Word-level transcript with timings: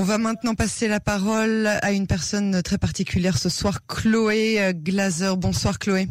On 0.00 0.02
va 0.02 0.16
maintenant 0.16 0.54
passer 0.54 0.88
la 0.88 0.98
parole 0.98 1.66
à 1.66 1.92
une 1.92 2.06
personne 2.06 2.62
très 2.62 2.78
particulière 2.78 3.36
ce 3.36 3.50
soir, 3.50 3.86
Chloé 3.86 4.72
Glaser. 4.72 5.34
Bonsoir 5.36 5.78
Chloé. 5.78 6.08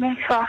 Bonsoir. 0.00 0.48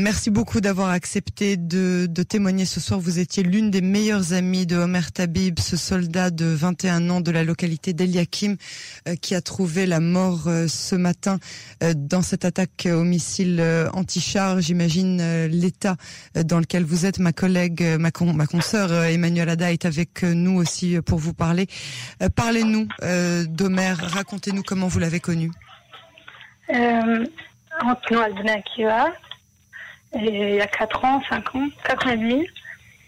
Merci 0.00 0.30
beaucoup 0.30 0.60
d'avoir 0.60 0.90
accepté 0.90 1.56
de, 1.56 2.06
de, 2.08 2.22
témoigner 2.22 2.66
ce 2.66 2.78
soir. 2.78 3.00
Vous 3.00 3.18
étiez 3.18 3.42
l'une 3.42 3.72
des 3.72 3.80
meilleures 3.80 4.32
amies 4.32 4.64
de 4.64 4.76
Omer 4.76 5.10
Tabib, 5.10 5.58
ce 5.58 5.76
soldat 5.76 6.30
de 6.30 6.46
21 6.46 7.10
ans 7.10 7.20
de 7.20 7.32
la 7.32 7.42
localité 7.42 7.92
d'Eliakim 7.94 8.58
euh, 9.08 9.16
qui 9.16 9.34
a 9.34 9.40
trouvé 9.40 9.86
la 9.86 9.98
mort 9.98 10.44
euh, 10.46 10.68
ce 10.68 10.94
matin 10.94 11.40
euh, 11.82 11.94
dans 11.96 12.22
cette 12.22 12.44
attaque 12.44 12.86
au 12.88 13.02
missile 13.02 13.60
anti-char. 13.92 14.60
J'imagine 14.60 15.46
l'état 15.46 15.96
dans 16.44 16.60
lequel 16.60 16.84
vous 16.84 17.04
êtes. 17.04 17.18
Ma 17.18 17.32
collègue, 17.32 17.82
ma, 17.98 18.12
con, 18.12 18.32
ma 18.32 18.46
consoeur 18.46 18.92
Emmanuel 19.02 19.48
Ada 19.48 19.72
est 19.72 19.84
avec 19.84 20.22
nous 20.22 20.60
aussi 20.60 21.00
pour 21.04 21.18
vous 21.18 21.34
parler. 21.34 21.66
Parlez-nous 22.36 22.86
d'Omer, 23.48 23.94
racontez-nous 23.98 24.62
comment 24.62 24.86
vous 24.86 25.00
l'avez 25.00 25.18
connu. 25.18 25.50
Il 30.14 30.54
y 30.54 30.60
a 30.60 30.66
4 30.66 31.04
ans, 31.04 31.22
5 31.28 31.54
ans, 31.54 31.68
4 31.84 32.06
ans 32.06 32.10
et 32.10 32.16
demi. 32.16 32.46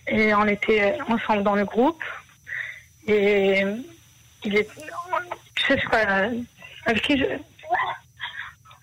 Et 0.09 0.34
on 0.34 0.46
était 0.46 0.98
ensemble 1.09 1.42
dans 1.42 1.54
le 1.54 1.64
groupe. 1.64 2.02
Et 3.06 3.64
il 4.45 4.56
est. 4.56 4.68
Je 5.56 5.74
sais 5.74 5.88
pas, 5.90 6.28
avec 6.86 7.02
qui 7.02 7.18
je. 7.18 7.24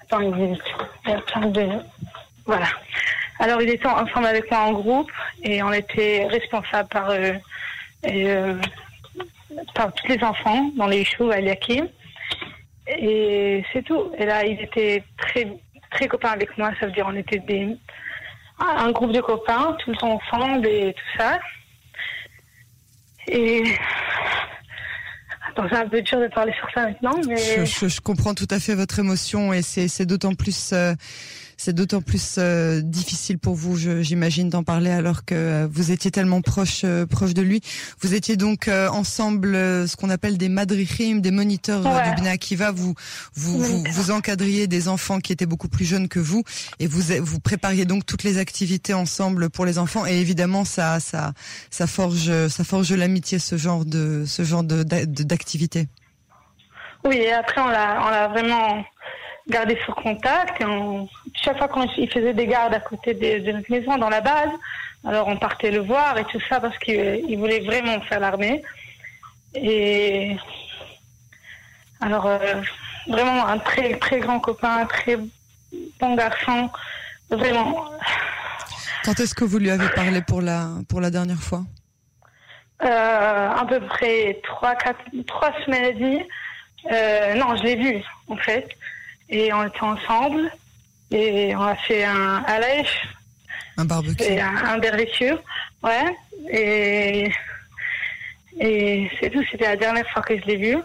Attends, 0.01 0.21
il 0.21 0.57
y 1.07 1.11
a 1.11 1.39
de. 1.39 1.79
Voilà. 2.45 2.67
Alors, 3.39 3.61
il 3.61 3.69
était 3.69 3.87
ensemble 3.87 4.25
avec 4.25 4.49
moi 4.49 4.61
en 4.61 4.73
groupe 4.73 5.11
et 5.43 5.61
on 5.61 5.71
était 5.71 6.25
responsable 6.27 6.89
par, 6.89 7.09
euh, 7.11 7.33
euh, 8.05 8.59
par 9.75 9.93
tous 9.93 10.07
les 10.07 10.23
enfants 10.23 10.71
dans 10.75 10.87
les 10.87 11.05
choux 11.05 11.29
à 11.29 11.39
Yakim. 11.39 11.87
Et 12.87 13.63
c'est 13.71 13.83
tout. 13.83 14.11
Et 14.17 14.25
là, 14.25 14.43
il 14.45 14.59
était 14.61 15.03
très, 15.17 15.47
très 15.91 16.07
copain 16.07 16.29
avec 16.29 16.57
moi. 16.57 16.71
Ça 16.79 16.87
veut 16.87 16.91
dire 16.93 17.05
on 17.07 17.15
était 17.15 17.39
des, 17.39 17.77
un 18.59 18.91
groupe 18.91 19.11
de 19.11 19.21
copains, 19.21 19.75
tout 19.83 19.91
le 19.91 19.97
temps 19.97 20.19
ensemble 20.21 20.67
et 20.67 20.93
tout 20.93 21.17
ça. 21.17 21.39
Et 23.27 23.63
c'est 25.55 25.75
un 25.75 25.87
peu 25.87 26.01
dur 26.01 26.19
de 26.19 26.27
parler 26.27 26.53
sur 26.53 26.69
ça 26.73 26.87
maintenant, 26.87 27.19
mais 27.27 27.65
je, 27.65 27.87
je, 27.87 28.01
comprends 28.01 28.33
tout 28.33 28.47
à 28.51 28.59
fait 28.59 28.75
votre 28.75 28.99
émotion 28.99 29.53
et 29.53 29.61
c'est 29.61 30.05
d'autant 30.05 30.35
plus 30.35 30.71
euh, 30.71 30.93
c'est 31.57 31.73
d'autant 31.73 32.01
plus 32.01 32.35
euh, 32.37 32.81
difficile 32.81 33.39
pour 33.39 33.55
vous, 33.55 33.75
j'imagine, 33.75 34.49
d'en 34.49 34.63
parler 34.63 34.91
alors 34.91 35.25
que 35.25 35.35
euh, 35.35 35.67
vous 35.69 35.91
étiez 35.91 36.11
tellement 36.11 36.41
proche, 36.41 36.81
euh, 36.83 37.07
proche 37.07 37.33
de 37.33 37.41
lui. 37.41 37.61
Vous 37.99 38.13
étiez 38.13 38.37
donc 38.37 38.67
ensemble, 38.67 39.53
ce 39.55 39.95
qu'on 39.95 40.09
appelle 40.09 40.37
des 40.37 40.49
madrichim, 40.49 41.19
des 41.19 41.31
moniteurs 41.31 41.81
du 41.81 42.21
Bnei 42.21 42.29
Akiva. 42.29 42.71
Vous, 42.71 42.93
vous, 43.33 43.59
vous, 43.59 43.83
vous, 43.89 44.11
encadriez 44.11 44.67
des 44.67 44.87
enfants 44.87 45.19
qui 45.19 45.33
étaient 45.33 45.45
beaucoup 45.45 45.67
plus 45.67 45.85
jeunes 45.85 46.07
que 46.07 46.19
vous 46.19 46.43
et 46.79 46.87
vous, 46.87 47.01
vous 47.21 47.39
prépariez 47.39 47.85
donc 47.85 48.05
toutes 48.05 48.23
les 48.23 48.37
activités 48.37 48.93
ensemble 48.93 49.49
pour 49.49 49.65
les 49.65 49.79
enfants. 49.79 50.05
Et 50.05 50.19
évidemment, 50.19 50.63
ça, 50.63 50.99
ça, 50.99 51.33
ça 51.71 51.87
forge, 51.87 52.31
ça 52.47 52.63
forge 52.63 52.91
l'amitié, 52.93 53.39
ce 53.39 53.57
genre 53.57 53.83
de, 53.85 54.25
ce 54.27 54.43
genre 54.43 54.63
de 54.63 54.83
d'activité. 54.83 55.87
Oui, 57.05 57.17
et 57.17 57.33
après 57.33 57.61
on 57.61 57.67
l'a, 57.67 58.03
on 58.05 58.09
l'a 58.09 58.27
vraiment 58.27 58.83
garder 59.49 59.77
sur 59.83 59.95
contact. 59.95 60.61
Et 60.61 60.65
chaque 61.33 61.57
fois 61.57 61.69
qu'il 61.87 62.11
faisait 62.11 62.33
des 62.33 62.47
gardes 62.47 62.73
à 62.73 62.79
côté 62.79 63.13
de, 63.13 63.51
notre 63.51 63.71
maison, 63.71 63.97
dans 63.97 64.09
la 64.09 64.21
base, 64.21 64.49
alors 65.05 65.27
on 65.27 65.37
partait 65.37 65.71
le 65.71 65.79
voir 65.79 66.17
et 66.17 66.25
tout 66.25 66.41
ça 66.49 66.59
parce 66.59 66.77
qu'il 66.79 67.37
voulait 67.37 67.61
vraiment 67.61 67.99
faire 68.01 68.19
l'armée. 68.19 68.61
Et 69.55 70.35
alors, 72.01 72.27
euh, 72.27 72.37
vraiment 73.07 73.45
un 73.47 73.57
très, 73.59 73.97
très 73.97 74.19
grand 74.19 74.39
copain, 74.39 74.79
un 74.79 74.85
très 74.85 75.17
bon 75.99 76.15
garçon, 76.15 76.69
vraiment. 77.29 77.85
Quand 79.03 79.19
est-ce 79.19 79.33
que 79.33 79.45
vous 79.45 79.57
lui 79.57 79.71
avez 79.71 79.89
parlé 79.89 80.21
pour 80.21 80.41
la, 80.41 80.69
pour 80.89 81.01
la 81.01 81.09
dernière 81.09 81.39
fois? 81.39 81.63
Euh, 82.83 83.49
À 83.49 83.65
peu 83.67 83.79
près 83.79 84.39
trois, 84.43 84.75
quatre, 84.75 84.99
trois 85.25 85.51
semaines 85.63 85.85
et 85.85 85.93
demie. 85.93 86.23
Euh, 86.91 87.33
non, 87.35 87.55
je 87.55 87.63
l'ai 87.63 87.75
vu, 87.75 88.03
en 88.27 88.37
fait 88.37 88.67
et 89.29 89.53
on 89.53 89.63
était 89.63 89.81
ensemble 89.81 90.51
et 91.11 91.55
on 91.55 91.61
a 91.61 91.75
fait 91.75 92.03
un 92.03 92.43
alèche. 92.47 93.07
Un 93.77 93.85
barbecue. 93.85 94.23
Et 94.23 94.41
un, 94.41 94.55
un 94.55 94.77
barbecue, 94.79 95.33
ouais. 95.83 96.15
Et, 96.51 97.31
et 98.59 99.11
c'est 99.19 99.29
tout, 99.29 99.43
c'était 99.51 99.65
la 99.65 99.75
dernière 99.75 100.07
fois 100.09 100.21
que 100.21 100.37
je 100.39 100.45
l'ai 100.45 100.57
vu. 100.57 100.77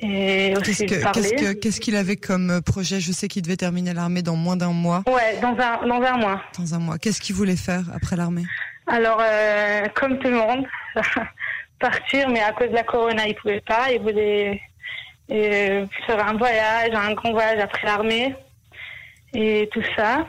Et 0.00 0.54
aussi 0.56 0.86
qu'est-ce 0.86 1.80
qu'il 1.80 1.96
avait 1.96 2.16
comme 2.16 2.60
projet? 2.62 3.00
Je 3.00 3.12
sais 3.12 3.28
qu'il 3.28 3.42
devait 3.42 3.56
terminer 3.56 3.94
l'armée 3.94 4.22
dans 4.22 4.36
moins 4.36 4.56
d'un 4.56 4.72
mois. 4.72 5.02
Ouais, 5.06 5.38
dans 5.40 5.56
un, 5.56 5.86
dans 5.86 6.02
un 6.02 6.18
mois. 6.18 6.42
Dans 6.58 6.74
un 6.74 6.78
mois. 6.78 6.98
Qu'est-ce 6.98 7.20
qu'il 7.20 7.34
voulait 7.34 7.56
faire 7.56 7.84
après 7.94 8.16
l'armée? 8.16 8.44
Alors, 8.86 9.18
euh, 9.22 9.86
comme 9.94 10.18
tout 10.18 10.28
le 10.28 10.36
monde, 10.36 10.66
partir, 11.78 12.28
mais 12.28 12.40
à 12.40 12.52
cause 12.52 12.68
de 12.68 12.74
la 12.74 12.82
corona, 12.82 13.26
il 13.26 13.34
pouvait 13.36 13.62
pas. 13.62 13.92
Il 13.92 14.00
voulait 14.02 14.60
et 15.28 15.84
faire 16.06 16.26
un 16.26 16.34
voyage, 16.34 16.90
un 16.92 17.14
grand 17.14 17.32
voyage 17.32 17.60
après 17.60 17.86
l'armée 17.86 18.34
et 19.32 19.68
tout 19.72 19.82
ça. 19.96 20.26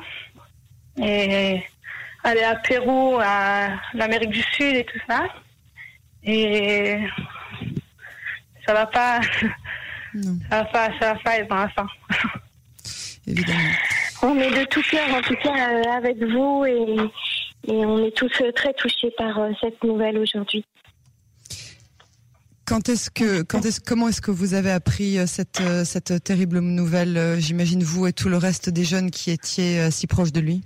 Et 1.02 1.62
aller 2.24 2.44
à 2.44 2.56
Pérou, 2.56 3.20
à 3.22 3.70
l'Amérique 3.94 4.30
du 4.30 4.42
Sud 4.42 4.76
et 4.76 4.86
tout 4.86 5.00
ça. 5.08 5.28
Et 6.24 6.98
ça 8.66 8.74
va 8.74 8.86
pas, 8.88 9.22
ça 10.50 10.64
va 10.64 10.66
pas, 10.66 10.90
ça 11.00 11.14
va 11.14 11.20
pas 11.20 11.38
être 11.38 11.50
dans 11.50 11.56
la 11.56 11.70
fin. 11.70 11.88
Évidemment. 13.28 13.60
On 14.22 14.40
est 14.40 14.52
de 14.52 14.66
tout 14.66 14.82
cœur, 14.82 15.14
en 15.14 15.22
tout 15.22 15.36
cas, 15.36 15.70
euh, 15.70 15.84
avec 15.98 16.18
vous 16.18 16.66
et, 16.66 16.96
et 17.68 17.86
on 17.86 18.04
est 18.04 18.16
tous 18.16 18.32
euh, 18.42 18.52
très 18.52 18.74
touchés 18.74 19.12
par 19.18 19.38
euh, 19.40 19.52
cette 19.62 19.84
nouvelle 19.84 20.18
aujourd'hui. 20.18 20.66
Quand 22.66 22.90
est-ce 22.90 23.12
que, 23.12 23.44
quand 23.44 23.64
est-ce, 23.64 23.80
comment 23.80 24.08
est-ce 24.08 24.22
que 24.22 24.31
vous 24.31 24.56
avez 24.56 24.72
appris 24.72 25.20
euh, 25.20 25.28
cette, 25.28 25.62
euh, 25.62 25.86
cette 25.86 26.24
terrible 26.24 26.59
nouvelle 26.59 27.16
euh, 27.16 27.38
J'imagine 27.38 27.84
vous 27.84 28.08
et 28.08 28.14
tout 28.14 28.28
le 28.28 28.38
reste 28.38 28.72
des 28.72 28.84
jeunes 28.84 29.12
qui 29.12 29.30
étiez 29.30 29.92
si 29.92 30.08
proches 30.08 30.31
de 30.31 30.40
lui? 30.40 30.64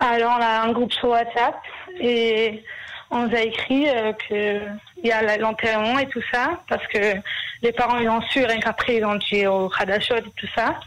Alors, 0.00 0.36
on 0.36 0.42
a 0.42 0.62
un 0.62 0.72
groupe 0.72 0.92
sur 0.92 1.10
WhatsApp 1.10 1.54
et 2.00 2.64
on 3.12 3.28
nous 3.28 3.34
a 3.36 3.40
écrit 3.42 3.86
que 4.28 4.58
il 5.04 5.08
y 5.08 5.12
a 5.12 5.36
l'enterrement 5.36 6.00
et 6.00 6.08
tout 6.08 6.22
ça 6.32 6.60
parce 6.68 6.84
que 6.88 7.14
les 7.62 7.70
parents 7.70 7.98
ils 7.98 8.08
ont 8.08 8.20
su 8.22 8.44
rien 8.44 8.58
qu'après 8.58 8.96
ils 8.96 9.04
ont 9.04 9.14
dit 9.30 9.46
au 9.46 9.68
Khadashot 9.68 10.16
et 10.16 10.22
tout 10.22 10.48
ça. 10.52 10.80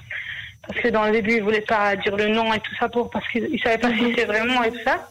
Parce 0.67 0.79
que 0.81 0.89
dans 0.89 1.05
le 1.05 1.13
début 1.13 1.37
ils 1.37 1.43
voulaient 1.43 1.61
pas 1.61 1.95
dire 1.95 2.17
le 2.17 2.27
nom 2.27 2.53
et 2.53 2.59
tout 2.59 2.75
ça 2.77 2.89
pour 2.89 3.09
parce 3.09 3.25
qu'ils 3.29 3.61
savaient 3.61 3.77
pas 3.77 3.93
si 3.93 3.99
c'était 4.09 4.25
vraiment 4.25 4.61
et 4.63 4.71
tout 4.71 4.83
ça. 4.83 5.07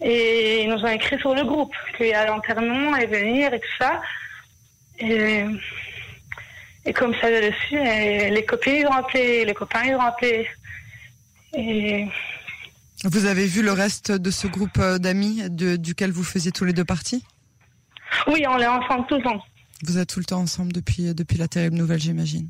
Et 0.00 0.62
ils 0.62 0.70
nous 0.70 0.82
ont 0.82 0.88
écrit 0.88 1.18
sur 1.18 1.34
le 1.34 1.44
groupe 1.44 1.74
qu'il 1.98 2.06
y 2.06 2.14
a 2.14 2.26
l'enterrement 2.26 2.96
et 2.96 3.04
venir 3.04 3.52
et 3.52 3.60
tout 3.60 3.76
ça 3.78 4.00
et, 4.98 5.44
et 6.84 6.92
comme 6.92 7.14
ça, 7.14 7.28
je 7.28 7.46
le 7.46 7.52
suis. 7.66 8.30
les 8.30 8.44
copines, 8.44 8.76
ils 8.76 8.86
ont 8.86 8.92
appelé, 8.92 9.44
les 9.44 9.54
copains, 9.54 9.84
ils 9.84 9.94
ont 9.94 10.00
appelé. 10.00 10.46
Et... 11.54 12.06
Vous 13.04 13.26
avez 13.26 13.46
vu 13.46 13.62
le 13.62 13.72
reste 13.72 14.10
de 14.10 14.30
ce 14.30 14.46
groupe 14.46 14.78
euh, 14.78 14.98
d'amis 14.98 15.42
duquel 15.50 16.10
vous 16.12 16.24
faisiez 16.24 16.50
tous 16.50 16.64
les 16.64 16.72
deux 16.72 16.84
partie? 16.84 17.24
Oui, 18.26 18.44
on 18.48 18.58
est 18.58 18.66
ensemble 18.66 19.06
tout 19.06 19.16
le 19.16 19.22
temps. 19.22 19.42
Vous 19.82 19.98
êtes 19.98 20.08
tout 20.08 20.18
le 20.18 20.24
temps 20.24 20.40
ensemble 20.40 20.72
depuis, 20.72 21.14
depuis 21.14 21.36
la 21.36 21.48
terrible 21.48 21.76
nouvelle, 21.76 22.00
j'imagine. 22.00 22.48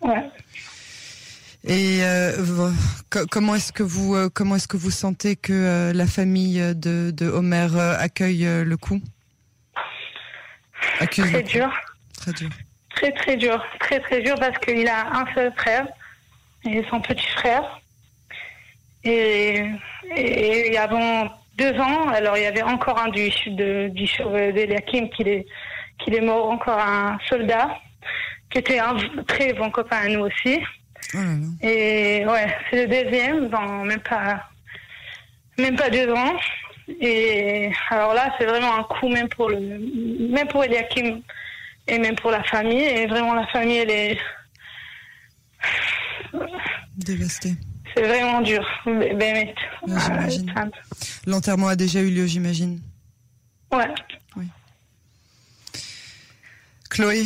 Ouais. 0.00 0.28
Et 1.64 2.00
euh, 2.02 2.72
comment 3.30 3.54
est-ce 3.54 3.72
que 3.72 3.84
vous 3.84 4.16
euh, 4.16 4.28
comment 4.28 4.56
est-ce 4.56 4.66
que 4.66 4.76
vous 4.76 4.90
sentez 4.90 5.36
que 5.36 5.92
la 5.94 6.06
famille 6.08 6.58
de, 6.74 7.12
de 7.12 7.26
Homer 7.26 7.68
accueille 7.98 8.44
le 8.64 8.76
coup? 8.76 9.00
Très 11.06 11.42
dur. 11.42 11.70
Très 12.16 12.32
dur. 12.32 12.50
Très 12.94 13.12
très 13.12 13.36
dur. 13.36 13.64
Très 13.80 14.00
très 14.00 14.20
dur 14.20 14.34
parce 14.38 14.58
qu'il 14.58 14.88
a 14.88 15.06
un 15.12 15.24
seul 15.34 15.52
frère 15.56 15.86
et 16.64 16.84
son 16.90 17.00
petit 17.00 17.26
frère. 17.28 17.80
Et, 19.04 19.64
et, 20.14 20.78
avant 20.78 21.28
deux 21.56 21.74
ans, 21.80 22.08
alors 22.08 22.36
il 22.36 22.44
y 22.44 22.46
avait 22.46 22.62
encore 22.62 23.00
un 23.00 23.08
du, 23.08 23.30
de, 23.48 23.88
du 23.88 24.06
d'Eliakim 24.52 25.08
qui 25.10 25.22
est, 25.22 25.46
qui 25.98 26.14
est 26.14 26.20
mort, 26.20 26.50
encore 26.50 26.78
un 26.78 27.18
soldat, 27.28 27.68
qui 28.50 28.58
était 28.58 28.78
un 28.78 28.96
très 29.26 29.52
bon 29.54 29.70
copain 29.70 29.96
à 30.04 30.08
nous 30.08 30.20
aussi. 30.20 30.60
Oh 31.14 31.18
et 31.62 32.24
ouais, 32.26 32.56
c'est 32.70 32.86
le 32.86 33.02
deuxième 33.02 33.48
dans 33.48 33.84
même 33.84 34.00
pas, 34.00 34.48
même 35.58 35.76
pas 35.76 35.90
deux 35.90 36.10
ans. 36.12 36.36
Et 37.00 37.70
alors 37.90 38.14
là, 38.14 38.34
c'est 38.38 38.46
vraiment 38.46 38.76
un 38.76 38.84
coup 38.84 39.08
même 39.08 39.28
pour 39.28 39.48
le, 39.48 39.58
même 39.58 40.48
pour 40.48 40.64
Eliakim 40.64 41.22
et 41.86 41.98
même 41.98 42.16
pour 42.16 42.30
la 42.30 42.42
famille. 42.44 42.82
Et 42.82 43.06
vraiment, 43.06 43.34
la 43.34 43.46
famille, 43.48 43.78
elle 43.78 43.90
est 43.90 44.18
dévastée. 46.96 47.54
C'est 47.94 48.06
vraiment 48.06 48.40
dur. 48.40 48.66
Ben, 48.86 49.48
L'enterrement 51.26 51.68
a 51.68 51.76
déjà 51.76 52.00
eu 52.00 52.10
lieu, 52.10 52.26
j'imagine. 52.26 52.80
Ouais. 53.70 53.88
Oui. 54.36 54.46
Chloé, 56.90 57.24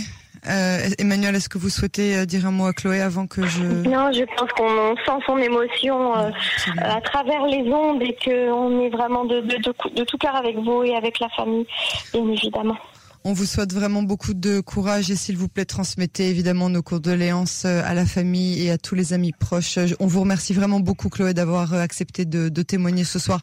euh, 0.48 0.88
Emmanuel, 0.98 1.34
est-ce 1.34 1.48
que 1.48 1.58
vous 1.58 1.68
souhaitez 1.68 2.16
euh, 2.16 2.24
dire 2.24 2.46
un 2.46 2.50
mot 2.50 2.66
à 2.66 2.72
Chloé 2.72 3.00
avant 3.00 3.26
que 3.26 3.46
je... 3.46 3.62
Non, 3.62 4.12
je 4.12 4.24
pense 4.36 4.50
qu'on 4.52 4.96
sent 4.96 5.24
son 5.26 5.38
émotion 5.38 6.16
euh, 6.16 6.30
à 6.78 7.00
travers 7.00 7.44
les 7.46 7.62
ondes 7.72 8.02
et 8.02 8.16
qu'on 8.24 8.80
est 8.80 8.90
vraiment 8.90 9.24
de, 9.24 9.40
de, 9.40 9.56
de, 9.56 10.04
tout 10.04 10.18
cœur 10.18 10.36
avec 10.36 10.56
vous 10.56 10.82
et 10.84 10.94
avec 10.94 11.18
la 11.20 11.28
famille, 11.30 11.66
bien 12.12 12.28
évidemment. 12.28 12.76
On 13.24 13.32
vous 13.32 13.44
souhaite 13.44 13.72
vraiment 13.72 14.04
beaucoup 14.04 14.34
de 14.34 14.60
courage 14.60 15.10
et 15.10 15.16
s'il 15.16 15.36
vous 15.36 15.48
plaît, 15.48 15.64
transmettez 15.64 16.28
évidemment 16.28 16.68
nos 16.68 16.82
condoléances 16.82 17.64
à 17.64 17.92
la 17.92 18.06
famille 18.06 18.64
et 18.64 18.70
à 18.70 18.78
tous 18.78 18.94
les 18.94 19.14
amis 19.14 19.32
proches. 19.32 19.80
On 19.98 20.06
vous 20.06 20.20
remercie 20.20 20.52
vraiment 20.52 20.78
beaucoup, 20.78 21.08
Chloé, 21.08 21.34
d'avoir 21.34 21.74
accepté 21.74 22.24
de, 22.24 22.48
de, 22.48 22.62
témoigner 22.62 23.02
ce 23.02 23.18
soir 23.18 23.40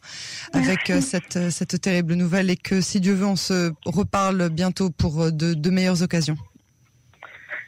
avec 0.54 0.90
cette, 1.02 1.50
cette 1.50 1.78
terrible 1.82 2.14
nouvelle 2.14 2.48
et 2.48 2.56
que 2.56 2.80
si 2.80 2.98
Dieu 2.98 3.12
veut, 3.12 3.26
on 3.26 3.36
se 3.36 3.72
reparle 3.84 4.48
bientôt 4.48 4.88
pour 4.88 5.30
de, 5.30 5.52
de 5.52 5.70
meilleures 5.70 6.02
occasions. 6.02 6.38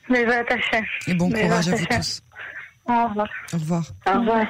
Mais 0.08 0.24
va 0.24 0.38
attacher. 0.38 0.84
Et 1.06 1.14
bon 1.14 1.30
courage 1.30 1.68
à 1.68 1.76
vous 1.76 1.86
tous. 1.86 2.22
Au 2.88 3.08
revoir. 3.08 3.28
Au 3.52 3.56
revoir. 3.56 3.84
Au 4.06 4.18
revoir. 4.20 4.46